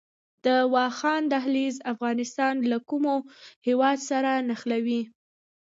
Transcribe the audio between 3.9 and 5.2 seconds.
سره نښلوي؟